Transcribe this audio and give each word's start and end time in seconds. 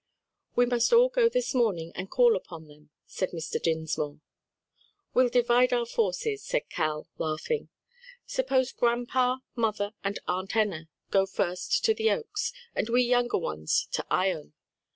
"We 0.55 0.65
must 0.65 0.91
all 0.93 1.09
go 1.09 1.29
this 1.29 1.53
morning 1.53 1.91
and 1.93 2.09
call 2.09 2.35
upon 2.35 2.65
them," 2.67 2.89
said 3.05 3.29
Mr. 3.33 3.61
Dinsmore. 3.61 4.19
"We'll 5.13 5.29
divide 5.29 5.71
our 5.73 5.85
forces," 5.85 6.43
said 6.43 6.69
Cal, 6.71 7.07
laughing. 7.19 7.69
"Suppose 8.25 8.71
grandpa, 8.71 9.35
mother 9.55 9.93
and 10.03 10.17
Aunt 10.27 10.55
Enna, 10.55 10.89
go 11.11 11.27
first 11.27 11.85
to 11.85 11.93
the 11.93 12.09
Oaks; 12.09 12.51
and 12.73 12.89
we 12.89 13.03
younger 13.03 13.37
ones 13.37 13.87
to 13.91 14.03
Ion?" 14.09 14.53